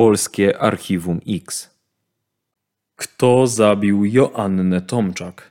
[0.00, 1.70] Polskie Archiwum X.
[2.96, 5.50] Kto zabił Joannę Tomczak?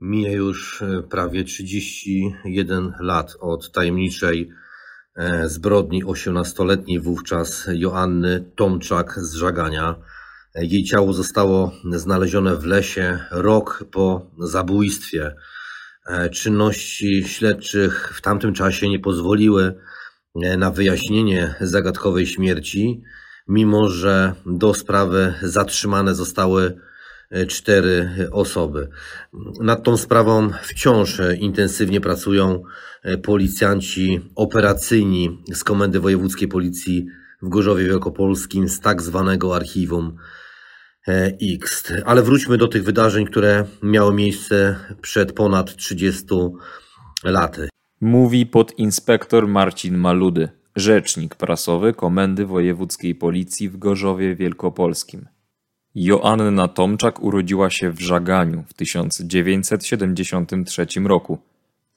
[0.00, 4.50] Mija już e, prawie 31 lat od tajemniczej
[5.16, 9.94] e, zbrodni 18-letniej wówczas Joanny Tomczak z Żagania.
[10.54, 15.34] Jej ciało zostało znalezione w lesie rok po zabójstwie.
[16.06, 19.74] E, czynności śledczych w tamtym czasie nie pozwoliły
[20.58, 23.02] na wyjaśnienie zagadkowej śmierci,
[23.48, 26.76] mimo że do sprawy zatrzymane zostały
[27.48, 28.88] cztery osoby.
[29.60, 32.62] Nad tą sprawą wciąż intensywnie pracują
[33.22, 37.06] policjanci operacyjni z Komendy Wojewódzkiej Policji
[37.42, 40.16] w Gorzowie Wielkopolskim z tak zwanego archiwum
[41.42, 41.92] X.
[42.04, 46.26] Ale wróćmy do tych wydarzeń, które miały miejsce przed ponad 30
[47.24, 47.68] laty.
[48.00, 55.26] Mówi podinspektor Marcin Maludy, rzecznik prasowy Komendy Wojewódzkiej Policji w Gorzowie Wielkopolskim.
[55.94, 61.38] Joanna Tomczak urodziła się w Żaganiu w 1973 roku.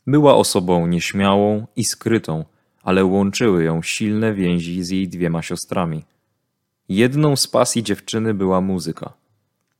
[0.07, 2.45] Była osobą nieśmiałą i skrytą,
[2.85, 6.03] ale łączyły ją silne więzi z jej dwiema siostrami.
[6.89, 9.13] Jedną z pasji dziewczyny była muzyka.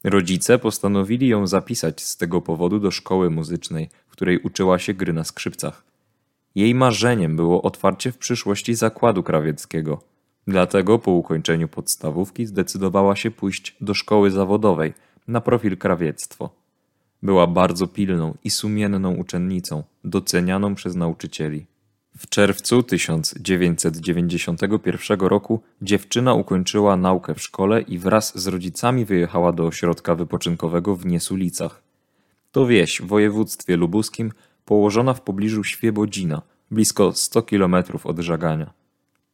[0.03, 5.13] Rodzice postanowili ją zapisać z tego powodu do szkoły muzycznej, w której uczyła się gry
[5.13, 5.83] na skrzypcach.
[6.55, 10.01] Jej marzeniem było otwarcie w przyszłości zakładu krawieckiego–
[10.47, 14.93] Dlatego po ukończeniu podstawówki zdecydowała się pójść do szkoły zawodowej
[15.27, 16.49] na profil krawiectwo.
[17.23, 21.65] Była bardzo pilną i sumienną uczennicą, docenianą przez nauczycieli.
[22.17, 29.65] W czerwcu 1991 roku dziewczyna ukończyła naukę w szkole i wraz z rodzicami wyjechała do
[29.65, 31.83] ośrodka wypoczynkowego w Niesulicach.
[32.51, 34.31] To wieś w województwie lubuskim
[34.65, 36.41] położona w pobliżu Świebodzina,
[36.71, 38.73] blisko 100 kilometrów od Żagania.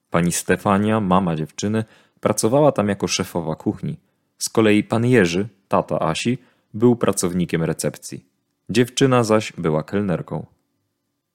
[0.09, 1.83] Pani Stefania, mama dziewczyny,
[2.19, 3.97] pracowała tam jako szefowa kuchni.
[4.37, 6.37] Z kolei pan Jerzy, tata Asi,
[6.73, 8.25] był pracownikiem recepcji.
[8.69, 10.45] Dziewczyna zaś była kelnerką.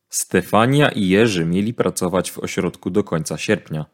[0.09, 3.87] Stefania i Jerzy mieli pracować w ośrodku do końca sierpnia.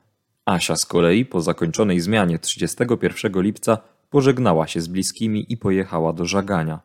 [0.45, 3.79] Asia z kolei po zakończonej zmianie 31 lipca
[4.11, 6.81] pożegnała się z bliskimi i pojechała do Żagania.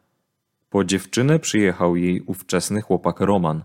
[0.70, 3.64] Po dziewczynę przyjechał jej ówczesny chłopak Roman.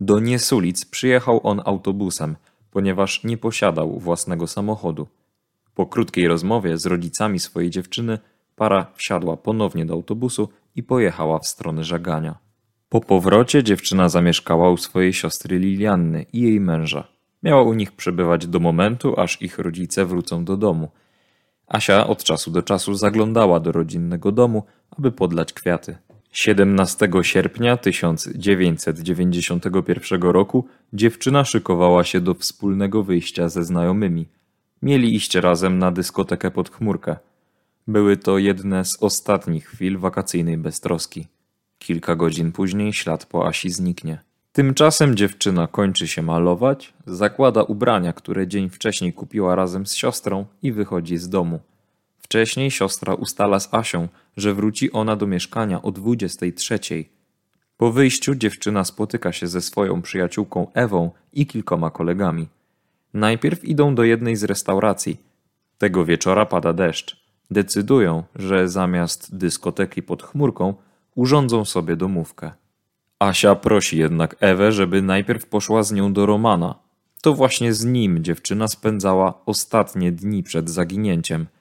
[0.00, 2.36] Do Niesulic przyjechał on autobusem–
[2.74, 5.06] ponieważ nie posiadał własnego samochodu.
[5.74, 8.18] Po krótkiej rozmowie z rodzicami swojej dziewczyny,
[8.56, 12.38] para wsiadła ponownie do autobusu i pojechała w stronę żagania.
[12.94, 17.08] Po powrocie dziewczyna zamieszkała u swojej siostry Lilianny i jej męża.
[17.42, 20.88] Miała u nich przebywać do momentu, aż ich rodzice wrócą do domu.
[21.66, 24.62] Asia od czasu do czasu zaglądała do rodzinnego domu,
[24.98, 25.96] aby podlać kwiaty.
[26.32, 34.26] 17 sierpnia 1991 roku dziewczyna szykowała się do wspólnego wyjścia ze znajomymi.
[34.82, 37.16] Mieli iść razem na dyskotekę pod chmurkę.
[37.86, 41.26] Były to jedne z ostatnich chwil wakacyjnej beztroski.
[41.84, 44.18] Kilka godzin później ślad po Asi zniknie.
[44.52, 50.72] Tymczasem dziewczyna kończy się malować, zakłada ubrania, które dzień wcześniej kupiła razem z siostrą i
[50.72, 51.60] wychodzi z domu.
[52.18, 56.78] Wcześniej siostra ustala z Asią, że wróci ona do mieszkania o 23.
[57.76, 62.48] Po wyjściu dziewczyna spotyka się ze swoją przyjaciółką Ewą i kilkoma kolegami.
[63.14, 65.16] Najpierw idą do jednej z restauracji.
[65.78, 67.24] Tego wieczora pada deszcz.
[67.50, 70.74] Decydują, że zamiast dyskoteki pod chmurką
[71.14, 72.52] urządzą sobie domówkę.
[73.18, 76.74] Asia prosi jednak Ewę, żeby najpierw poszła z nią do Romana.
[77.22, 81.46] To właśnie z nim dziewczyna spędzała ostatnie dni przed zaginięciem–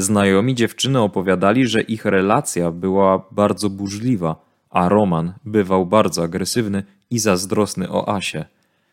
[0.00, 7.18] Znajomi dziewczyny opowiadali, że ich relacja była bardzo burzliwa, a Roman bywał bardzo agresywny i
[7.18, 8.44] zazdrosny o Asię.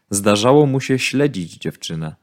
[0.10, 2.16] Zdarzało mu się śledzić dziewczynę.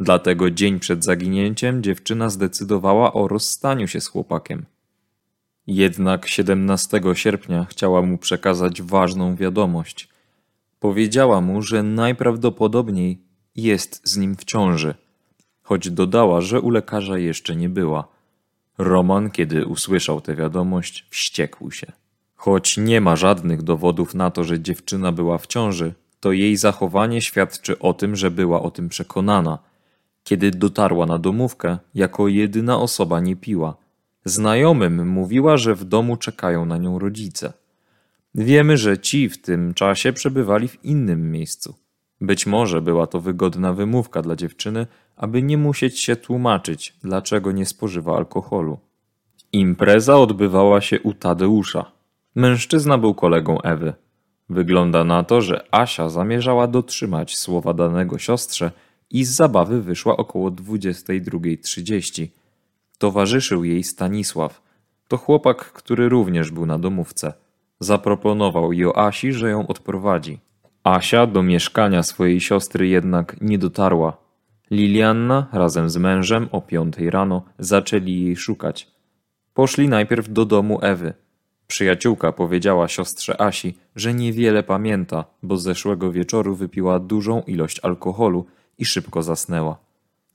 [0.00, 4.64] Dlatego dzień przed zaginięciem dziewczyna zdecydowała o rozstaniu się z chłopakiem.
[5.72, 10.08] Jednak 17 sierpnia chciała mu przekazać ważną wiadomość.
[10.80, 13.22] Powiedziała mu, że najprawdopodobniej
[13.56, 14.94] jest z nim w ciąży,
[15.62, 18.08] choć dodała, że u lekarza jeszcze nie była.
[18.78, 21.92] Roman, kiedy usłyszał tę wiadomość, wściekł się.
[22.36, 27.20] Choć nie ma żadnych dowodów na to, że dziewczyna była w ciąży, to jej zachowanie
[27.20, 29.58] świadczy o tym, że była o tym przekonana.
[30.24, 33.76] Kiedy dotarła na domówkę, jako jedyna osoba nie piła.
[34.24, 37.52] Znajomym mówiła, że w domu czekają na nią rodzice.
[38.34, 41.74] Wiemy, że ci w tym czasie przebywali w innym miejscu.
[42.20, 44.86] Być może była to wygodna wymówka dla dziewczyny,
[45.16, 48.78] aby nie musieć się tłumaczyć, dlaczego nie spożywa alkoholu.
[49.52, 51.92] Impreza odbywała się u Tadeusza.
[52.34, 53.92] Mężczyzna był kolegą Ewy.
[54.50, 58.72] Wygląda na to, że Asia zamierzała dotrzymać słowa danego siostrze
[59.10, 62.28] i z zabawy wyszła około 22.30.
[63.00, 64.62] Towarzyszył jej Stanisław.
[65.08, 67.32] To chłopak, który również był na domówce.
[67.80, 70.38] Zaproponował Joasi, że ją odprowadzi.
[70.84, 74.16] Asia do mieszkania swojej siostry jednak nie dotarła.
[74.70, 78.88] Lilianna razem z mężem o piątej rano zaczęli jej szukać.
[79.54, 81.12] Poszli najpierw do domu Ewy.
[81.66, 88.46] Przyjaciółka powiedziała siostrze Asi, że niewiele pamięta, bo zeszłego wieczoru wypiła dużą ilość alkoholu
[88.78, 89.78] i szybko zasnęła.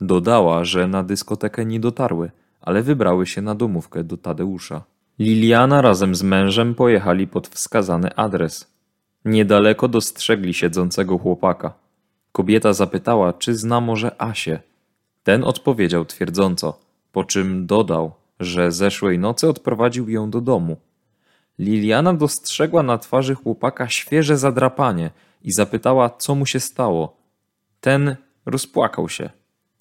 [0.02, 2.32] Dodała, że na dyskotekę nie dotarły,
[2.66, 4.84] ale wybrały się na domówkę do Tadeusza.
[5.20, 8.72] Liliana razem z mężem pojechali pod wskazany adres.
[9.26, 11.74] Niedaleko dostrzegli siedzącego chłopaka.
[12.32, 14.60] Kobieta zapytała, czy zna może Asię.
[15.24, 16.80] Ten odpowiedział twierdząco,
[17.12, 20.78] po czym dodał, że zeszłej nocy odprowadził ją do domu.
[21.60, 25.12] Liliana dostrzegła na twarzy chłopaka świeże zadrapanie
[25.44, 27.18] i zapytała, co mu się stało.
[27.82, 28.16] Ten
[28.46, 29.30] rozpłakał się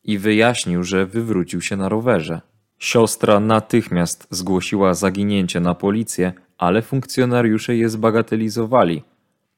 [0.05, 2.41] i wyjaśnił, że wywrócił się na rowerze.
[2.79, 9.03] Siostra natychmiast zgłosiła zaginięcie na policję, ale funkcjonariusze je zbagatelizowali.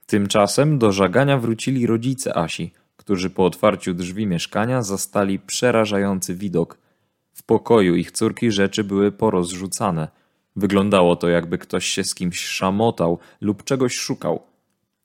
[0.07, 6.79] Tymczasem do żagania wrócili rodzice Asi, którzy po otwarciu drzwi mieszkania zastali przerażający widok.
[7.33, 10.09] W pokoju ich córki rzeczy były porozrzucane.
[10.57, 14.43] Wyglądało to, jakby ktoś się z kimś szamotał lub czegoś szukał.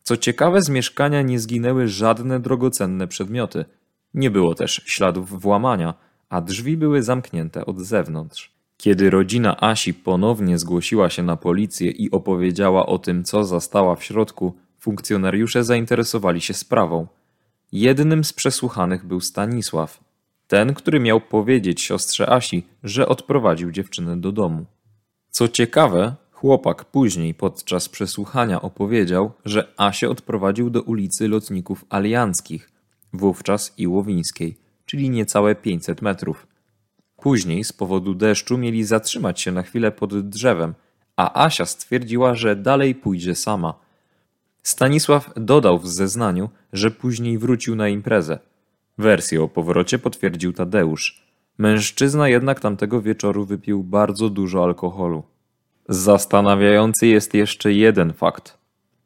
[0.04, 3.66] Co ciekawe, z mieszkania nie zginęły żadne drogocenne przedmioty.
[4.14, 5.94] Nie było też śladów włamania,
[6.32, 8.52] a drzwi były zamknięte od zewnątrz.
[8.78, 14.04] Kiedy rodzina Asi ponownie zgłosiła się na policję i opowiedziała o tym, co zastała w
[14.04, 17.08] środku, funkcjonariusze zainteresowali się sprawą.
[17.72, 20.00] Jednym z przesłuchanych był Stanisław,
[20.48, 24.66] ten, który miał powiedzieć siostrze Asi, że odprowadził dziewczynę do domu.
[25.30, 32.72] Co ciekawe, chłopak później podczas przesłuchania opowiedział, że Asię odprowadził do ulicy Lotników Alianckich,
[33.14, 34.58] wówczas i Łowińskiej,
[34.92, 36.48] czyli niecałe 500 metrów.
[37.18, 40.74] Później z powodu deszczu mieli zatrzymać się na chwilę pod drzewem,
[41.16, 43.74] a Asia stwierdziła, że dalej pójdzie sama.
[44.64, 48.40] Stanisław dodał w zeznaniu, że później wrócił na imprezę.
[48.98, 51.24] Wersję o powrocie potwierdził Tadeusz.
[51.58, 55.24] Mężczyzna jednak tamtego wieczoru wypił bardzo dużo alkoholu.
[55.90, 58.58] Zastanawiający jest jeszcze jeden fakt.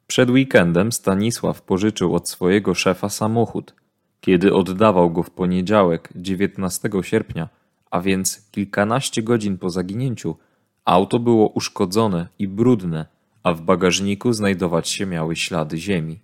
[0.06, 3.85] Przed weekendem Stanisław pożyczył od swojego szefa samochód.
[4.26, 7.48] Kiedy oddawał go w poniedziałek, 19 sierpnia,
[7.90, 10.36] a więc kilkanaście godzin po zaginięciu,
[10.84, 13.06] auto było uszkodzone i brudne,
[13.42, 16.20] a w bagażniku znajdować się miały ślady ziemi.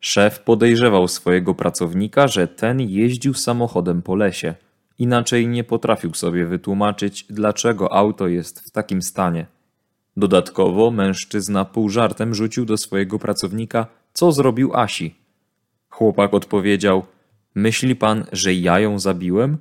[0.00, 4.54] Szef podejrzewał swojego pracownika, że ten jeździł samochodem po lesie.
[4.98, 9.46] Inaczej nie potrafił sobie wytłumaczyć, dlaczego auto jest w takim stanie.
[10.16, 15.14] Dodatkowo mężczyzna pół żartem rzucił do swojego pracownika, co zrobił Asi.
[15.88, 17.13] Chłopak odpowiedział:
[17.54, 19.58] Myśli pan, że ja ją zabiłem?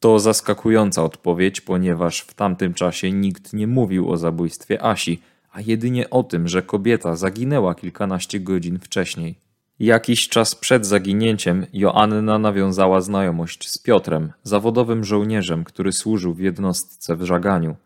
[0.00, 5.20] To zaskakująca odpowiedź, ponieważ w tamtym czasie nikt nie mówił o zabójstwie Asi,
[5.52, 9.34] a jedynie o tym, że kobieta zaginęła kilkanaście godzin wcześniej.
[9.78, 17.16] Jakiś czas przed zaginięciem Joanna nawiązała znajomość z Piotrem, zawodowym żołnierzem, który służył w jednostce
[17.16, 17.76] w żaganiu.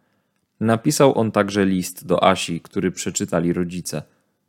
[0.60, 4.02] Napisał on także list do Asi, który przeczytali rodzice.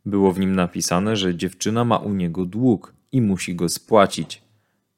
[0.06, 4.45] Było w nim napisane, że dziewczyna ma u niego dług i musi go spłacić.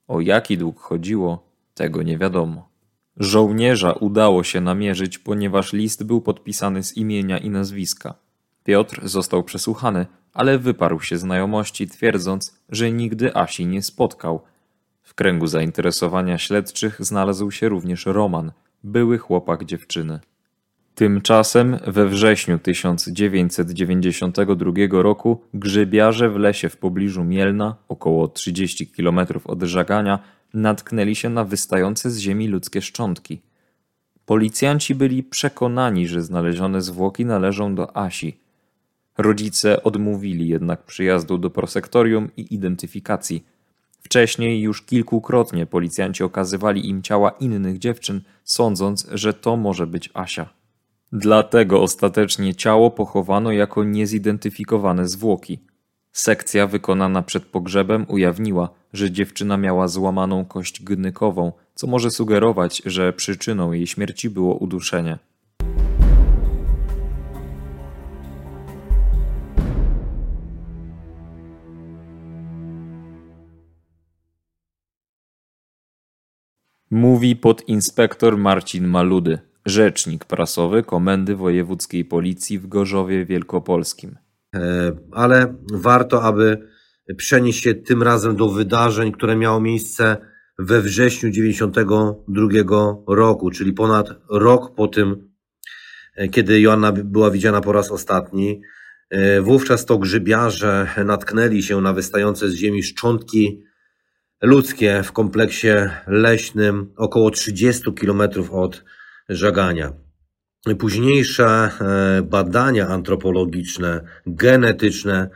[0.09, 1.43] O jaki dług chodziło,
[1.75, 2.69] tego nie wiadomo.
[3.17, 8.15] Żołnierza udało się namierzyć, ponieważ list był podpisany z imienia i nazwiska.
[8.65, 14.41] Piotr został przesłuchany, ale wyparł się znajomości, twierdząc, że nigdy Asi nie spotkał.
[15.03, 18.53] W kręgu zainteresowania śledczych znalazł się również Roman,
[18.85, 20.21] były chłopak dziewczyny.
[20.99, 29.63] Tymczasem we wrześniu 1992 roku grzybiarze w lesie w pobliżu Mielna, około 30 km od
[29.63, 30.19] Żagania,
[30.55, 33.43] natknęli się na wystające z ziemi ludzkie szczątki.
[34.27, 38.41] Policjanci byli przekonani, że znalezione zwłoki należą do Asi.
[39.19, 43.45] Rodzice odmówili jednak przyjazdu do prosektorium i identyfikacji.
[44.03, 50.58] Wcześniej już kilkukrotnie policjanci okazywali im ciała innych dziewczyn, sądząc, że to może być Asia.
[51.13, 55.59] Dlatego ostatecznie ciało pochowano jako niezidentyfikowane zwłoki.
[56.13, 63.13] Sekcja wykonana przed pogrzebem ujawniła, że dziewczyna miała złamaną kość gnykową, co może sugerować, że
[63.13, 65.19] przyczyną jej śmierci było uduszenie.
[76.91, 84.17] Mówi podinspektor Marcin Maludy, Rzecznik prasowy Komendy Wojewódzkiej Policji w Gorzowie Wielkopolskim.
[84.55, 86.69] E, ale warto, aby
[87.17, 90.17] przenieść się tym razem do wydarzeń, które miało miejsce
[90.59, 92.49] we wrześniu 92
[93.09, 95.33] roku, czyli ponad rok po tym,
[96.17, 98.61] e, kiedy Joanna była widziana po raz ostatni.
[99.11, 103.63] E, wówczas to grzybiarze natknęli się na wystające z ziemi szczątki
[104.43, 105.69] ludzkie w kompleksie
[106.07, 108.85] leśnym około 30 kilometrów od
[109.29, 109.93] Żagania.
[110.79, 115.31] Późniejsze e, badania antropologiczne, genetyczne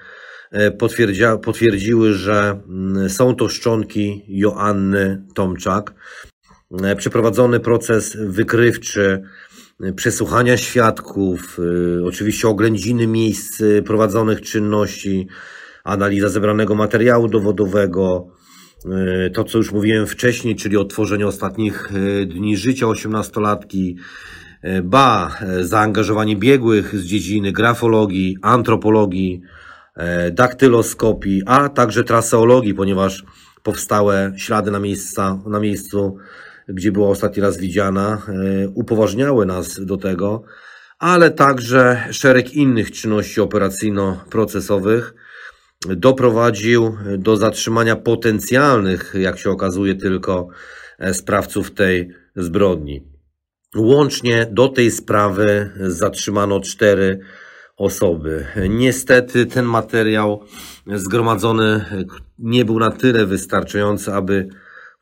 [1.42, 5.94] potwierdziły, że mm, są to szczątki Joanny Tomczak.
[6.82, 9.22] E, przeprowadzony proces wykrywczy,
[9.82, 11.58] e, przesłuchania świadków,
[12.04, 15.28] oczywiście oględziny miejsc prowadzonych czynności,
[15.84, 18.41] analiza zebranego materiału dowodowego, E,
[19.34, 23.96] to, co już mówiłem wcześniej, czyli odtworzenie ostatnich e, dni życia osiemnastolatki,
[24.62, 29.42] e, ba, zaangażowanie biegłych z dziedziny grafologii, antropologii,
[30.32, 33.24] daktyloskopii, a także traseologii, ponieważ
[33.62, 36.16] powstałe ślady na, miejsca, na miejscu,
[36.68, 38.22] gdzie była ostatni raz widziana,
[38.74, 40.42] upoważniały nas do tego,
[40.98, 45.14] ale także szereg innych czynności operacyjno-procesowych,
[45.88, 50.48] doprowadził do zatrzymania potencjalnych, jak się okazuje, tylko
[50.98, 53.12] e, sprawców tej zbrodni.
[53.76, 57.20] Łącznie do tej sprawy zatrzymano cztery
[57.76, 58.46] osoby.
[58.68, 60.44] Niestety ten materiał
[60.86, 61.84] zgromadzony
[62.38, 64.48] nie był na tyle wystarczający, aby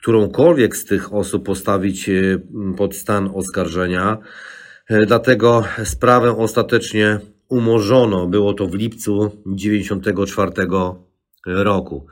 [0.00, 2.12] którąkolwiek z tych osób postawić e,
[2.76, 4.18] pod stan oskarżenia.
[4.88, 7.18] E, dlatego sprawę ostatecznie
[7.50, 8.26] umorzono.
[8.26, 10.52] Było to w lipcu 1994
[11.46, 12.06] roku.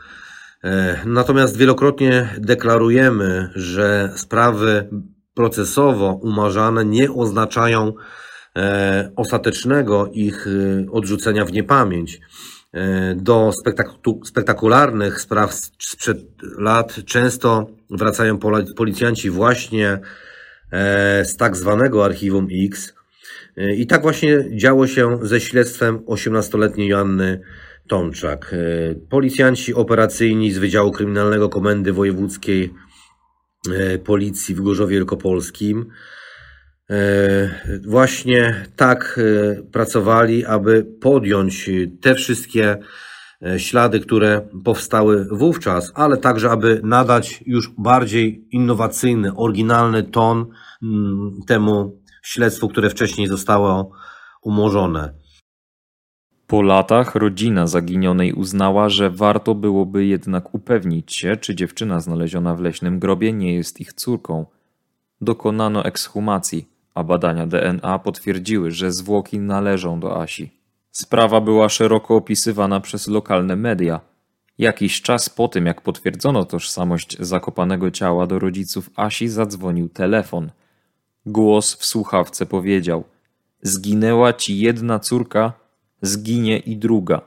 [0.64, 4.88] E, natomiast wielokrotnie deklarujemy, że sprawy
[5.34, 7.92] procesowo umarzane nie oznaczają
[8.56, 12.20] e, ostatecznego ich e, odrzucenia w niepamięć.
[13.16, 13.52] Do
[14.24, 16.18] spektakularnych spraw sprzed
[16.58, 18.38] lat często wracają
[18.76, 19.98] policjanci właśnie
[21.24, 22.94] z tak zwanego archiwum X,
[23.56, 27.40] i tak właśnie działo się ze śledztwem 18-letniej Joanny
[27.88, 28.54] Tomczak.
[29.10, 32.74] Policjanci operacyjni z Wydziału Kryminalnego Komendy Wojewódzkiej
[33.74, 35.86] e, Policji w Gorzowie Wielkopolskim
[36.90, 42.78] e, właśnie tak e, pracowali, aby podjąć te wszystkie
[43.56, 50.46] ślady, które powstały wówczas, ale także, aby nadać już bardziej innowacyjny, oryginalny ton
[50.82, 53.90] mm, temu śledztwu, które wcześniej zostało
[54.42, 55.14] umorzone.
[56.46, 62.60] Po latach rodzina zaginionej uznała, że warto byłoby jednak upewnić się, czy dziewczyna znaleziona w
[62.60, 64.46] leśnym grobie nie jest ich córką.
[65.20, 70.50] Dokonano ekshumacji, a badania DNA potwierdziły, że zwłoki należą do Asi.
[70.90, 74.00] Sprawa była szeroko opisywana przez lokalne media.
[74.58, 80.50] Jakiś czas po tym, jak potwierdzono tożsamość zakopanego ciała do rodziców Asi, zadzwonił telefon–
[81.26, 83.04] Głos w słuchawce powiedział:
[83.62, 85.52] Zginęła ci jedna córka,
[86.02, 87.20] zginie i druga.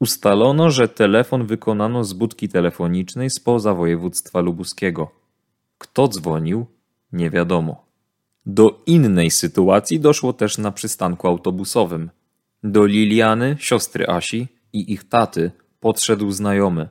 [0.00, 5.10] Ustalono, że telefon wykonano z budki telefonicznej spoza województwa lubuskiego.
[5.78, 6.66] Kto dzwonił?
[7.12, 7.84] Nie wiadomo.
[8.46, 12.10] Do innej sytuacji doszło też na przystanku autobusowym.
[12.62, 16.88] Do Liliany, siostry Asi i ich taty podszedł znajomy.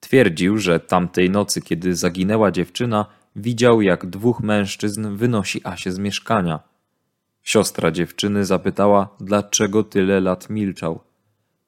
[0.00, 3.06] Twierdził, że tamtej nocy, kiedy zaginęła dziewczyna,
[3.36, 6.60] widział, jak dwóch mężczyzn wynosi Asię z mieszkania.
[7.42, 11.00] Siostra dziewczyny zapytała, dlaczego tyle lat milczał.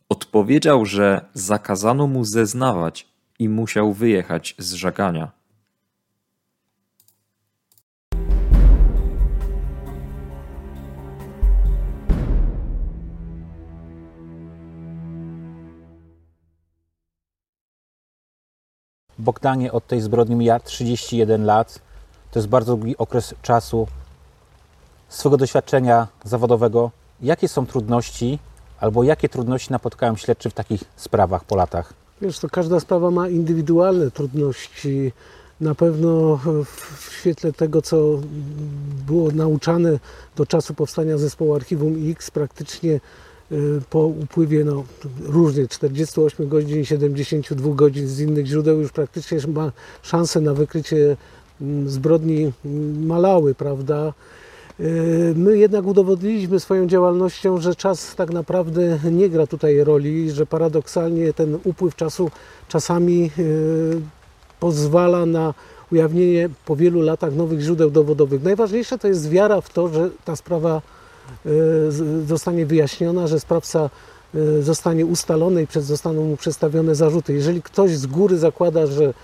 [0.08, 5.39] Odpowiedział, że zakazano mu zeznawać i musiał wyjechać z żagania.
[19.20, 21.80] Bogdanie od tej zbrodni mija 31 lat.
[22.30, 23.86] To jest bardzo długi okres czasu.
[25.08, 26.90] Swojego doświadczenia zawodowego,
[27.22, 28.38] jakie są trudności
[28.80, 31.92] albo jakie trudności napotykają śledczy w takich sprawach po latach?
[32.20, 35.12] Wiesz, to każda sprawa ma indywidualne trudności.
[35.60, 36.40] Na pewno
[36.96, 37.96] w świetle tego, co
[39.06, 39.98] było nauczane
[40.36, 43.00] do czasu powstania zespołu Archiwum X, praktycznie
[43.90, 44.84] po upływie no,
[45.22, 51.16] różnych 48 godzin, 72 godzin z innych źródeł już praktycznie ma szansę na wykrycie
[51.60, 54.12] mm, zbrodni mm, malały, prawda?
[54.80, 60.46] Y, my jednak udowodniliśmy swoją działalnością, że czas tak naprawdę nie gra tutaj roli, że
[60.46, 62.30] paradoksalnie ten upływ czasu
[62.68, 64.00] czasami y,
[64.60, 65.54] pozwala na
[65.92, 68.42] ujawnienie po wielu latach nowych źródeł dowodowych.
[68.42, 70.82] Najważniejsze to jest wiara w to, że ta sprawa
[72.26, 73.90] zostanie wyjaśniona, że sprawca
[74.34, 77.32] e, zostanie ustalony i zostaną mu przedstawione zarzuty.
[77.32, 79.14] Jeżeli ktoś z góry zakłada, że,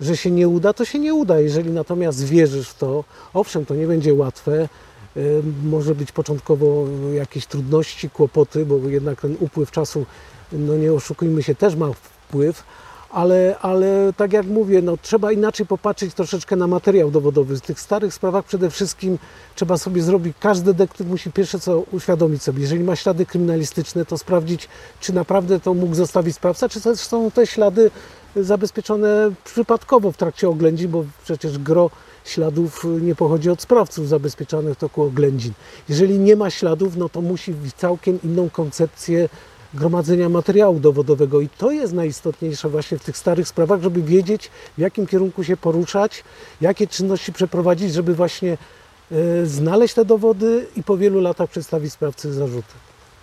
[0.00, 1.40] że się nie uda, to się nie uda.
[1.40, 3.04] Jeżeli natomiast wierzysz w to,
[3.34, 4.68] owszem, to nie będzie łatwe,
[5.16, 5.20] e,
[5.64, 10.06] może być początkowo jakieś trudności, kłopoty, bo jednak ten upływ czasu,
[10.52, 12.64] no nie oszukujmy się, też ma wpływ,
[13.12, 17.56] ale, ale tak jak mówię, no, trzeba inaczej popatrzeć troszeczkę na materiał dowodowy.
[17.56, 19.18] W tych starych sprawach przede wszystkim
[19.54, 24.18] trzeba sobie zrobić, każdy detektyw musi pierwsze co uświadomić sobie, jeżeli ma ślady kryminalistyczne, to
[24.18, 24.68] sprawdzić,
[25.00, 27.90] czy naprawdę to mógł zostawić sprawca, czy też są te ślady
[28.36, 31.90] zabezpieczone przypadkowo w trakcie oględzin, bo przecież gro
[32.24, 35.52] śladów nie pochodzi od sprawców zabezpieczanych w toku oględzin.
[35.88, 39.28] Jeżeli nie ma śladów, no to musi całkiem inną koncepcję
[39.74, 44.80] gromadzenia materiału dowodowego i to jest najistotniejsze właśnie w tych starych sprawach, żeby wiedzieć w
[44.80, 46.24] jakim kierunku się poruszać,
[46.60, 52.32] jakie czynności przeprowadzić, żeby właśnie e, znaleźć te dowody i po wielu latach przedstawić sprawcy
[52.32, 52.72] zarzuty.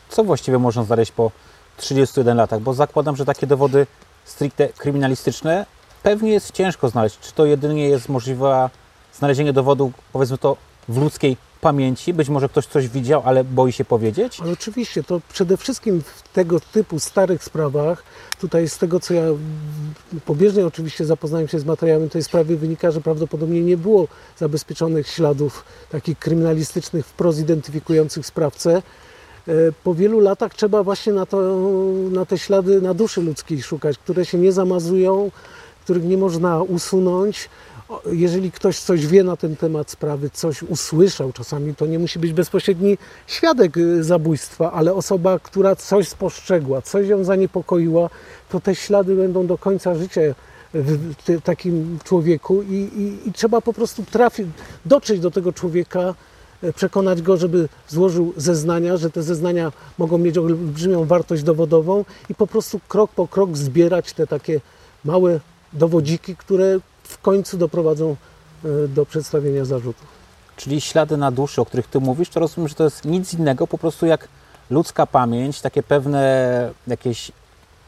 [0.10, 1.32] Co właściwie można znaleźć po
[1.78, 2.62] 31 latach?
[2.62, 3.88] Bo zakładam, że takie dowody
[4.26, 5.66] stricte kryminalistyczne
[6.04, 7.20] pewnie jest ciężko znaleźć.
[7.20, 8.70] Czy to jedynie jest możliwe
[9.14, 10.58] znalezienie dowodu, powiedzmy to,
[10.90, 12.14] w ludzkiej pamięci?
[12.14, 14.40] Być może ktoś coś widział, ale boi się powiedzieć?
[14.42, 18.04] Ale oczywiście, to przede wszystkim w tego typu starych sprawach,
[18.40, 19.24] tutaj z tego co ja
[20.26, 25.66] pobieżnie oczywiście zapoznałem się z materiałem tej sprawy, wynika, że prawdopodobnie nie było zabezpieczonych śladów
[25.90, 28.82] takich kryminalistycznych wprost identyfikujących sprawcę.
[29.48, 29.52] E,
[29.84, 31.38] Po wielu latach trzeba właśnie na, to,
[32.12, 35.32] na te ślady na duszy ludzkiej szukać, które się nie zamazują,
[35.84, 37.50] których nie można usunąć.
[38.12, 42.34] Jeżeli ktoś coś wie na ten temat sprawy, coś usłyszał, czasami to nie musi być
[42.34, 48.10] bezpośredni świadek y, zabójstwa, ale osoba, która coś spostrzegła, coś ją zaniepokoiła,
[48.50, 50.22] to te ślady będą do końca życia
[50.74, 54.48] w ty- takim człowieku i, i, i trzeba po prostu trafić,
[54.86, 56.14] dotrzeć do tego człowieka,
[56.64, 62.36] e, przekonać go, żeby złożył zeznania, że te zeznania mogą mieć olbrzymią wartość dowodową i
[62.36, 64.62] po prostu krok po krok zbierać te takie
[65.06, 65.40] małe
[65.74, 68.16] dowodziki, które w końcu doprowadzą
[68.66, 70.08] e, do przedstawienia zarzutów.
[70.56, 73.68] Czyli ślady na duszy, o których Ty mówisz, to rozumiem, że to jest nic innego,
[73.68, 74.28] po prostu jak
[74.70, 77.32] ludzka pamięć, takie pewne jakieś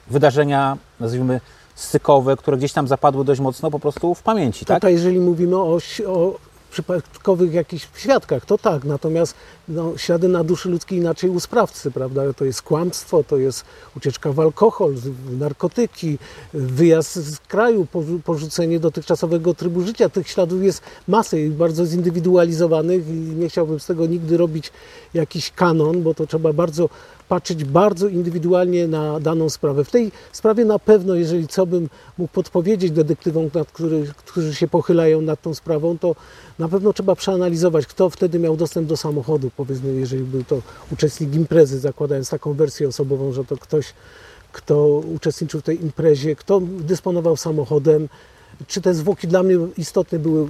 [0.07, 1.41] wydarzenia, nazwijmy
[1.75, 4.77] stykowe, które gdzieś tam zapadły dość mocno po prostu w pamięci, tak?
[4.77, 6.36] Tutaj, jeżeli mówimy o, o
[6.71, 9.36] przypadkowych jakichś świadkach, to tak, natomiast
[9.67, 12.34] no, ślady na duszy ludzkiej inaczej u sprawcy, prawda?
[12.34, 13.65] To jest kłamstwo, to jest
[13.97, 16.17] ucieczka w alkohol, w narkotyki,
[16.53, 20.10] wyjazd z kraju, porzu- porzucenie dotychczasowego trybu życia.
[20.10, 24.71] Tych śladów jest masę i bardzo zindywidualizowanych i nie chciałbym z tego nigdy robić
[25.13, 26.89] jakiś kanon, bo to trzeba bardzo
[27.32, 29.84] patrzeć bardzo indywidualnie na daną sprawę.
[29.84, 34.67] W tej sprawie na pewno, jeżeli co bym mógł podpowiedzieć detektywom, nad który, którzy się
[34.67, 36.15] pochylają nad tą sprawą, to
[36.60, 41.36] na pewno trzeba przeanalizować, kto wtedy miał dostęp do samochodu, powiedzmy, jeżeli był to uczestnik
[41.36, 43.94] imprezy, zakładając taką wersję osobową, że to ktoś,
[44.52, 48.10] kto uczestniczył w tej imprezie, kto dysponował samochodem,
[48.67, 50.48] czy te zwłoki dla mnie istotne były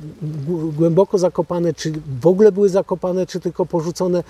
[0.47, 4.23] gł- głęboko zakopane, czy w ogóle były zakopane, czy tylko porzucone.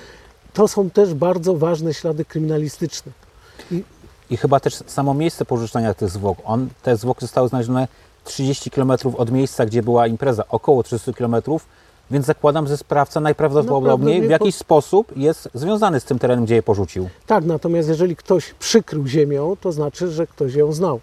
[0.53, 3.11] To są też bardzo ważne ślady kryminalistyczne.
[3.71, 3.83] I
[4.29, 6.37] I chyba też samo miejsce porzucenia tych zwłok.
[6.45, 7.87] On, te zwłoki zostały znalezione
[8.23, 11.35] 30 km od miejsca, gdzie była impreza, około 30 km,
[12.11, 16.55] więc zakładam, że sprawca najprawdopodobniej prawdopodobnie w jakiś sposób jest związany z tym terenem, gdzie
[16.55, 17.09] je porzucił.
[17.27, 20.99] tak, natomiast jeżeli ktoś przykrył ziemią, to znaczy, że ktoś ją znał.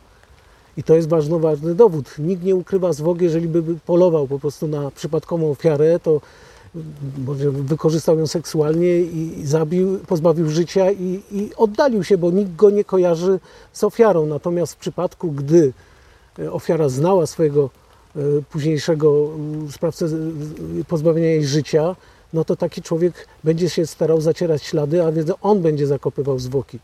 [0.77, 2.15] I to jest bardzo ważny dowód.
[2.19, 6.21] Nikt nie ukrywa zwłok, jeżeli by polował po prostu na przypadkową ofiarę, to
[7.27, 12.71] może wykorzystał ją seksualnie i zabił, pozbawił życia i, i oddalił się, bo nikt go
[12.71, 13.41] nie kojarzy
[13.73, 14.27] z ofiarą.
[14.27, 15.73] Natomiast w przypadku, gdy
[16.39, 17.71] e, ofiara znała swojego
[18.17, 20.07] e, późniejszego mm, sprawcę
[20.89, 21.97] pozbawienia jej życia,
[22.33, 26.79] no to taki człowiek będzie się starał zacierać ślady, a więc on będzie zakopywał zwłoki.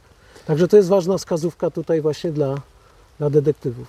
[0.47, 2.55] Także to jest ważna wskazówka tutaj właśnie dla,
[3.19, 3.87] dla detektywów.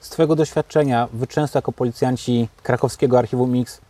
[0.00, 3.80] Z Twojego doświadczenia, Wy często jako policjanci krakowskiego Archiwum X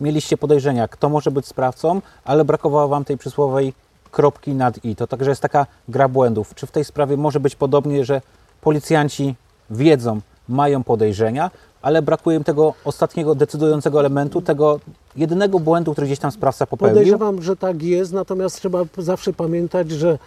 [0.00, 3.72] mieliście podejrzenia, kto może być sprawcą, ale brakowało Wam tej przysłowej
[4.10, 4.96] kropki nad i.
[4.96, 6.54] To także jest taka gra błędów.
[6.54, 8.20] Czy w tej sprawie może być podobnie, że
[8.60, 9.34] policjanci
[9.70, 11.50] wiedzą, mają podejrzenia,
[11.82, 14.80] ale brakuje im tego ostatniego decydującego elementu, tego
[15.16, 16.94] jedynego błędu, który gdzieś tam sprawca popełnił?
[16.94, 20.18] Podejrzewam, że tak jest, natomiast trzeba zawsze pamiętać, że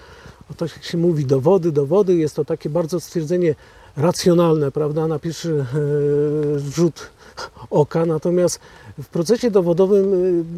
[0.57, 3.55] to się mówi dowody, dowody, jest to takie bardzo stwierdzenie
[3.97, 5.65] racjonalne, prawda, na pierwszy
[6.55, 7.09] e, rzut
[7.69, 8.59] oka, natomiast
[9.03, 10.13] w procesie dowodowym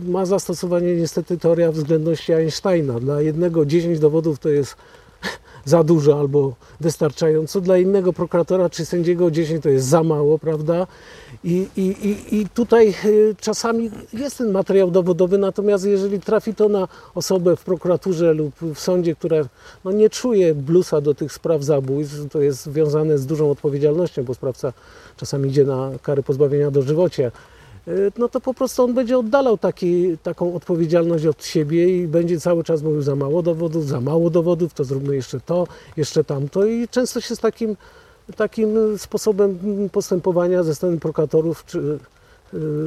[0.08, 3.00] e, ma zastosowanie niestety teoria względności Einsteina.
[3.00, 4.76] Dla jednego 10 dowodów to jest
[5.66, 7.62] za dużo albo wystarczająco.
[7.62, 10.88] Dla innego prokuratora czy sędziego 10 to jest za mało, prawda?
[11.44, 16.88] I, i, i, tutaj y, czasami jest ten materiał dowodowy, natomiast jeżeli trafi to na
[17.16, 19.38] osobę w prokuraturze lub w sądzie, która
[19.86, 24.34] no, nie czuje blusa do tych spraw zabójstw, to jest związane z dużą odpowiedzialnością, bo
[24.34, 24.74] sprawca
[25.18, 27.32] czasami idzie na kary pozbawienia dożywocia,
[28.18, 32.64] no to po prostu on będzie oddalał taki, taką odpowiedzialność od siebie i będzie cały
[32.64, 35.68] czas mówił za mało dowodów, za mało dowodów, to zróbmy jeszcze to,
[35.98, 37.76] jeszcze tamto i często się z takim,
[38.36, 39.60] takim sposobem
[39.92, 42.00] postępowania ze strony prokuratorów, czy, y,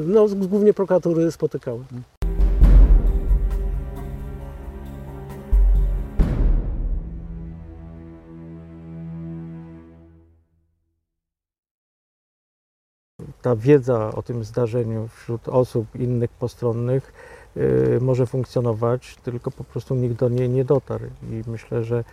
[0.07, 1.85] no głównie prokuratury spotykałem.
[13.45, 17.13] Ta wiedza o tym zdarzeniu wśród osób innych postronnych
[17.57, 21.05] y, może funkcjonować, tylko po prostu nikt do niej nie dotarł.
[21.31, 22.05] I myślę, że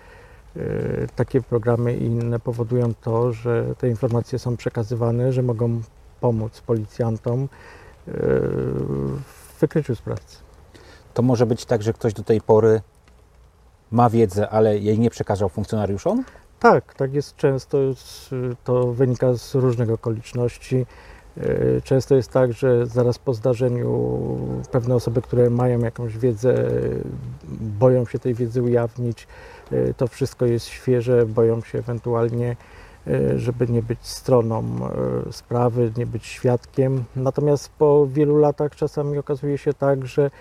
[0.58, 5.82] y, takie programy i inne powodują to, że te informacje są przekazywane, że mogą
[6.22, 7.48] pomóc policjantom y,
[9.26, 10.38] w wykryciu sprawcy.
[11.14, 12.82] To może być tak, że ktoś do tej pory
[13.92, 16.24] ma wiedzę, ale jej nie przekazał funkcjonariuszom?
[16.60, 17.78] Tak, tak jest często.
[18.64, 20.86] To wynika z różnych okoliczności.
[21.38, 24.20] E, Często jest tak, że zaraz po zdarzeniu
[24.72, 26.56] pewne osoby, które mają jakąś wiedzę,
[27.80, 29.28] boją się tej wiedzy ujawnić.
[29.72, 32.56] E, To wszystko jest świeże, boją się ewentualnie,
[33.08, 34.64] e, żeby nie być stroną
[35.32, 37.04] sprawy, nie być świadkiem.
[37.16, 40.32] Natomiast po wielu latach czasami okazuje się tak, że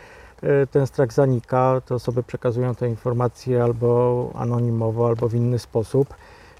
[0.71, 6.15] ten strach zanika, te osoby przekazują te informacje albo anonimowo, albo w inny sposób.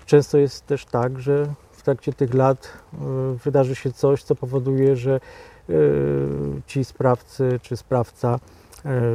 [0.07, 1.47] Często jest też tak, że
[1.81, 2.99] w trakcie tych lat y,
[3.45, 5.21] wydarzy się coś, co powoduje, że
[5.71, 5.73] y,
[6.67, 8.39] ci sprawcy czy sprawca y,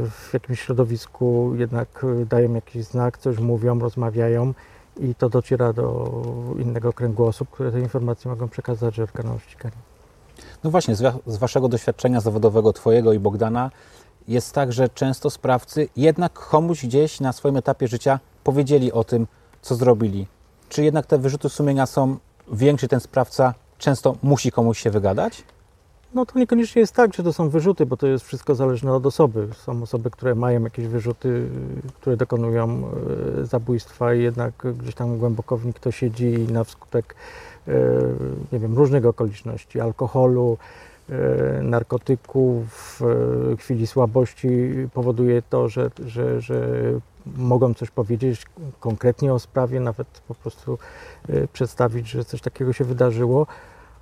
[0.09, 4.53] w jakimś środowisku jednak dają jakiś znak, coś mówią, rozmawiają
[4.99, 6.11] i to dociera do
[6.59, 9.77] innego kręgu osób, które te informacje mogą przekazać organom ścigania.
[10.63, 13.71] No właśnie, z Waszego doświadczenia zawodowego, Twojego i Bogdana,
[14.27, 19.27] jest tak, że często sprawcy jednak komuś gdzieś na swoim etapie życia powiedzieli o tym,
[19.61, 20.27] co zrobili.
[20.69, 22.17] Czy jednak te wyrzuty sumienia są
[22.51, 25.43] większe, ten sprawca często musi komuś się wygadać?
[26.15, 29.05] No to niekoniecznie jest tak, że to są wyrzuty, bo to jest wszystko zależne od
[29.05, 29.47] osoby.
[29.53, 31.49] Są osoby, które mają jakieś wyrzuty,
[32.01, 32.83] które dokonują
[33.41, 37.15] y, zabójstwa i jednak gdzieś tam głęboko w nich to siedzi i na skutek
[37.67, 37.71] y,
[38.51, 40.57] nie wiem, różnych okoliczności, alkoholu,
[41.09, 41.13] y,
[41.63, 43.01] narkotyków,
[43.57, 44.49] chwili słabości
[44.93, 46.59] powoduje to, że, że, że
[47.37, 48.45] mogą coś powiedzieć
[48.79, 50.77] konkretnie o sprawie, nawet po prostu
[51.29, 53.47] y, przedstawić, że coś takiego się wydarzyło.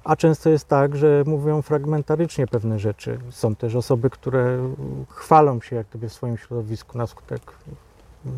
[0.03, 3.19] A często jest tak, że mówią fragmentarycznie pewne rzeczy.
[3.29, 4.73] Są też osoby, które
[5.09, 7.41] chwalą się jak gdyby w swoim środowisku na skutek,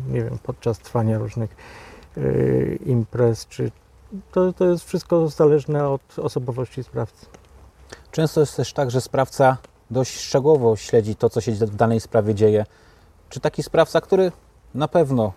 [0.08, 1.56] nie wiem, podczas trwania różnych
[2.16, 3.70] y, imprez, czy
[4.32, 7.26] to, to jest wszystko zależne od osobowości sprawcy.
[8.10, 9.56] Często jest też tak, że sprawca
[9.90, 12.66] dość szczegółowo śledzi to, co się w danej sprawie dzieje.
[13.28, 14.32] Czy taki sprawca, który
[14.76, 15.32] na pewno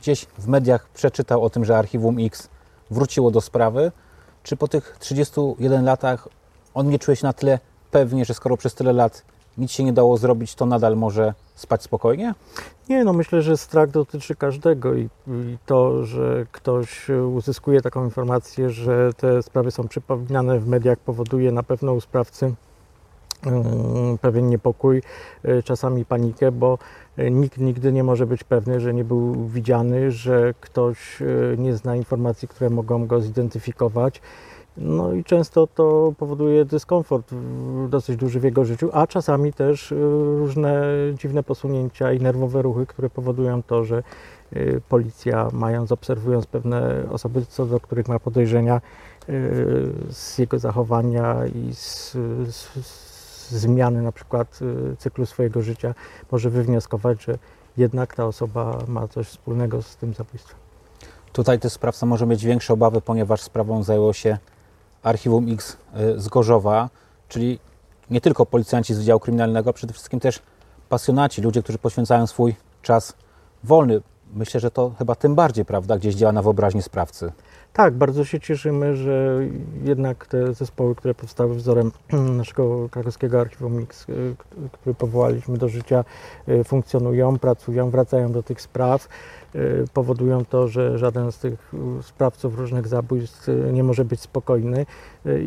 [0.00, 2.48] gdzieś w mediach przeczytał o tym, że Archiwum X
[2.90, 3.92] wróciło do sprawy,
[4.42, 6.28] czy po tych 31 latach
[6.74, 7.58] on nie czuje się na tyle
[7.90, 9.22] pewnie, że skoro przez tyle lat
[9.58, 12.34] nic się nie dało zrobić, to nadal może spać spokojnie?
[12.88, 18.70] Nie, no myślę, że strach dotyczy każdego i, i to, że ktoś uzyskuje taką informację,
[18.70, 22.54] że te sprawy są przypominane w mediach, powoduje na pewno u sprawcy
[24.20, 25.02] pewien niepokój,
[25.44, 26.78] y, czasami panikę, bo
[27.18, 31.74] y, nikt nigdy nie może być pewny, że nie był widziany, że ktoś y, nie
[31.76, 34.22] zna informacji, które mogą go zidentyfikować.
[34.76, 37.34] No i często to powoduje dyskomfort
[37.88, 39.94] dosyć duży w jego życiu, a czasami też
[40.38, 40.82] różne
[41.14, 44.02] dziwne posunięcia i nerwowe ruchy, które powodują to, że
[44.88, 48.80] policja, mając, obserwując pewne osoby, co do których ma podejrzenia
[50.10, 52.12] z jego zachowania i z,
[52.50, 53.07] z
[53.50, 54.58] zmiany na przykład
[54.92, 55.94] y, cyklu swojego życia,
[56.32, 57.38] może wywnioskować, że
[57.76, 60.58] jednak ta osoba ma coś wspólnego z tym zabójstwem.
[61.32, 64.38] Tutaj też sprawca może mieć większe obawy, ponieważ sprawą zajęło się
[65.02, 65.76] Archiwum X
[66.16, 66.90] y, z Gorzowa,
[67.28, 67.58] czyli
[68.10, 70.42] nie tylko policjanci z Wydziału Kryminalnego, przede wszystkim też
[70.88, 73.14] pasjonaci, ludzie, którzy poświęcają swój czas
[73.64, 74.00] wolny.
[74.34, 77.32] Myślę, że to chyba tym bardziej, prawda, gdzieś działa na wyobraźnię sprawcy.
[77.72, 79.40] Tak, bardzo się cieszymy, że
[79.84, 81.92] jednak te zespoły, które powstały wzorem
[82.36, 84.36] naszego krakowskiego Archiwum Mix, y,
[84.72, 86.04] który powołaliśmy do życia,
[86.48, 89.08] y, funkcjonują, pracują, wracają do tych spraw.
[89.54, 94.86] y, Powodują to, że żaden z tych sprawców różnych zabójstw nie może być spokojny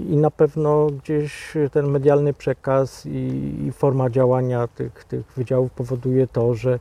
[0.10, 6.55] i na pewno gdzieś ten medialny przekaz i, forma działania tych, tych wydziałów powoduje to,
[6.55, 6.79] że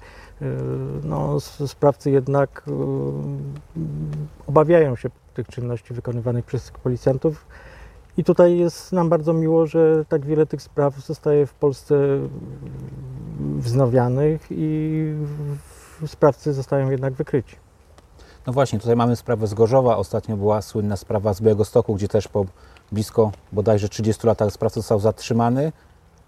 [1.05, 2.65] no, sprawcy jednak
[4.47, 5.11] obawiają się
[5.45, 7.47] tych czynności wykonywanych przez policjantów.
[8.17, 11.95] I tutaj jest nam bardzo miło, że tak wiele tych spraw zostaje w Polsce
[13.57, 15.15] wznawianych i
[16.07, 17.57] sprawcy zostają jednak wykryci.
[18.47, 19.97] No właśnie, tutaj mamy sprawę z Gorzowa.
[19.97, 22.45] Ostatnio była słynna sprawa z Białegostoku, gdzie też po
[22.93, 25.73] blisko bodajże 30 latach sprawca został zatrzymany.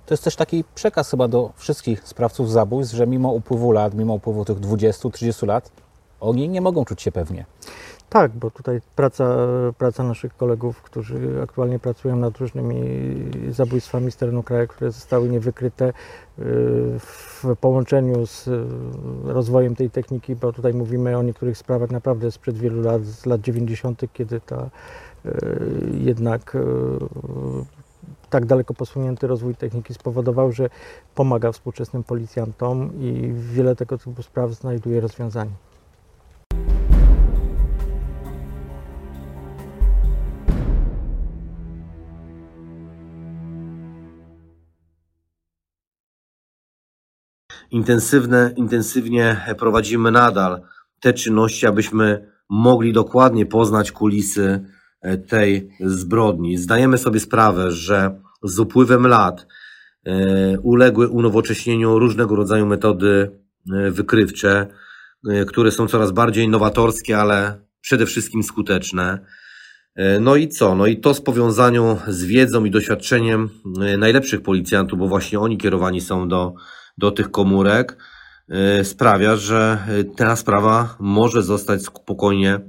[0.07, 4.14] To jest też taki przekaz chyba do wszystkich sprawców zabójstw, że mimo upływu lat, mimo
[4.14, 5.70] upływu tych 20-30 lat,
[6.20, 7.44] oni nie mogą czuć się pewnie.
[8.12, 9.37] Tak, bo tutaj praca,
[9.79, 12.83] praca naszych kolegów, którzy aktualnie pracują nad różnymi
[13.51, 15.92] zabójstwami z terenu kraju, które zostały niewykryte y,
[16.98, 18.64] w połączeniu z y,
[19.25, 23.40] rozwojem tej techniki, bo tutaj mówimy o niektórych sprawach naprawdę sprzed wielu lat, z lat
[23.40, 24.70] 90., kiedy ta
[25.27, 25.31] y,
[25.92, 26.57] jednak
[28.31, 30.70] tak daleko posunięty rozwój techniki spowodował, że
[31.14, 35.71] pomaga współczesnym policjantom i wiele tego typu spraw znajduje rozwiązanie.
[47.72, 50.62] Intensywne, intensywnie prowadzimy nadal
[51.00, 54.64] te czynności, abyśmy mogli dokładnie poznać kulisy
[55.00, 56.58] e, tej zbrodni.
[56.58, 59.46] Zdajemy sobie sprawę, że z upływem lat
[60.06, 63.40] e, uległy unowocześnieniu różnego rodzaju metody
[63.72, 64.66] e, wykrywcze,
[65.46, 69.18] które są coraz bardziej nowatorskie, ale przede wszystkim skuteczne.
[70.20, 70.74] No i co?
[70.74, 73.48] No i to z powiązaniu z wiedzą i doświadczeniem
[73.98, 76.54] najlepszych policjantów, bo właśnie oni kierowani są do
[76.98, 77.96] do tych komórek
[78.81, 79.78] y, sprawia, że
[80.16, 82.61] ta sprawa może zostać spokojnie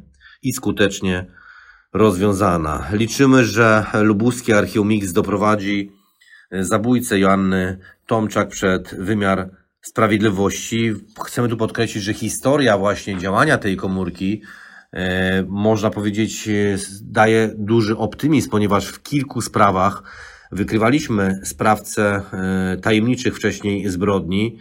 [0.43, 1.25] i skutecznie
[1.93, 2.87] rozwiązana.
[2.91, 5.91] Liczymy, że lubuskie Archium X doprowadzi
[6.53, 9.49] y, zabójcę Joanny Tomczak przed wymiar
[9.81, 10.93] sprawiedliwości.
[11.25, 14.41] Chcemy tu podkreślić, że historia właśnie działania tej komórki
[14.93, 14.99] y,
[15.47, 16.49] można powiedzieć
[17.01, 20.03] daje duży optymizm, ponieważ w kilku sprawach
[20.51, 24.57] Wykrywaliśmy sprawcę e, tajemniczych wcześniej zbrodni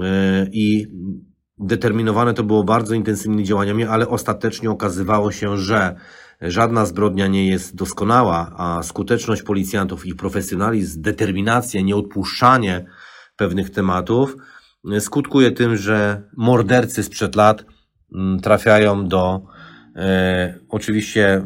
[0.00, 0.86] e, i
[1.58, 5.96] determinowane to było bardzo intensywnymi działaniami, ale ostatecznie okazywało się, że
[6.40, 12.86] żadna zbrodnia nie jest doskonała, a skuteczność policjantów, ich profesjonalizm, determinacja, nieodpuszczanie
[13.36, 14.36] pewnych tematów
[14.92, 17.64] e, skutkuje tym, że mordercy sprzed lat
[18.14, 19.55] mm, trafiają do
[20.68, 21.42] oczywiście,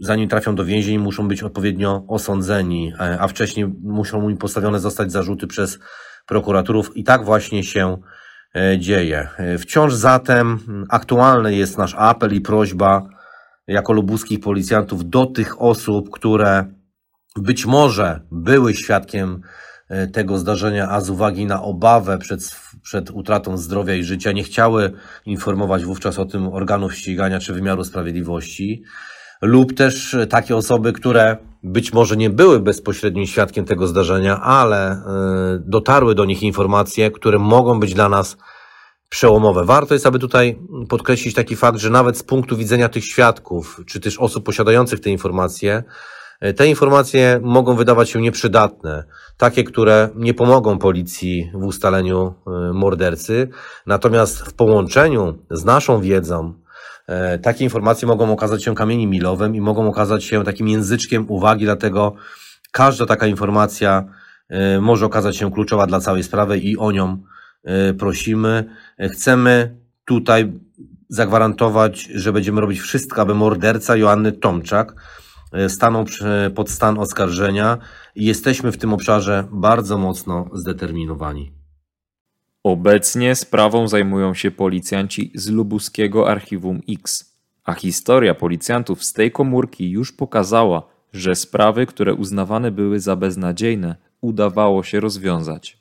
[0.00, 5.12] zanim trafią do więzień, muszą być odpowiednio osądzeni, e, a wcześniej muszą im postawione zostać
[5.12, 5.78] zarzuty przez
[6.26, 7.96] prokuratorów i tak właśnie się
[8.56, 9.28] e, dzieje.
[9.58, 10.58] Wciąż zatem
[10.88, 13.08] aktualny jest nasz apel i prośba
[13.66, 16.64] jako lubuskich policjantów do tych osób, które
[17.36, 19.67] być może były świadkiem E,
[20.12, 24.92] tego zdarzenia, a z uwagi na obawę przed, przed utratą zdrowia i życia nie chciały
[25.26, 28.82] informować wówczas o tym organów ścigania czy wymiaru sprawiedliwości,
[29.42, 35.02] lub też takie osoby, które być może nie były bezpośrednim świadkiem tego zdarzenia, ale e,
[35.66, 38.36] dotarły do nich informacje, które mogą być dla nas
[39.08, 39.64] przełomowe.
[39.64, 44.00] Warto jest, aby tutaj podkreślić taki fakt, że nawet z punktu widzenia tych świadków, czy
[44.00, 45.84] też osób posiadających te informacje, E,
[46.56, 49.04] te informacje mogą wydawać się nieprzydatne,
[49.36, 53.48] takie, które nie pomogą policji w ustaleniu e, mordercy,
[53.86, 56.54] natomiast w połączeniu z naszą wiedzą,
[57.06, 61.64] e, takie informacje mogą okazać się kamieniem milowym i mogą okazać się takim języczkiem uwagi,
[61.64, 62.14] dlatego
[62.72, 64.04] każda taka informacja
[64.80, 67.18] może okazać się kluczowa dla całej sprawy i o nią
[67.98, 68.64] prosimy.
[69.12, 70.52] Chcemy tutaj
[71.08, 75.27] zagwarantować, że będziemy robić wszystko, aby morderca Joanny Tomczak E,
[75.68, 76.04] staną
[76.54, 77.78] pod stan oskarżenia
[78.14, 81.52] i jesteśmy w tym obszarze bardzo mocno zdeterminowani.
[82.62, 87.34] Obecnie sprawą zajmują się policjanci z lubuskiego Archiwum X,
[87.64, 90.82] a historia policjantów z tej komórki już pokazała,
[91.12, 95.77] że sprawy, które uznawane były za beznadziejne, udawało się rozwiązać.